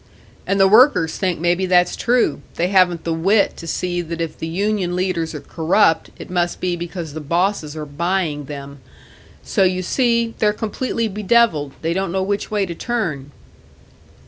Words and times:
And 0.47 0.59
the 0.59 0.67
workers 0.67 1.17
think 1.19 1.39
maybe 1.39 1.67
that's 1.67 1.95
true; 1.95 2.41
they 2.55 2.69
haven't 2.69 3.03
the 3.03 3.13
wit 3.13 3.55
to 3.57 3.67
see 3.67 4.01
that 4.01 4.19
if 4.19 4.35
the 4.35 4.47
union 4.47 4.95
leaders 4.95 5.35
are 5.35 5.41
corrupt, 5.41 6.09
it 6.17 6.27
must 6.31 6.59
be 6.59 6.75
because 6.75 7.13
the 7.13 7.19
bosses 7.19 7.75
are 7.77 7.85
buying 7.85 8.45
them. 8.45 8.79
So 9.43 9.61
you 9.61 9.83
see, 9.83 10.33
they're 10.39 10.53
completely 10.53 11.07
bedevilled; 11.07 11.73
they 11.83 11.93
don't 11.93 12.11
know 12.11 12.23
which 12.23 12.49
way 12.49 12.65
to 12.65 12.73
turn." 12.73 13.29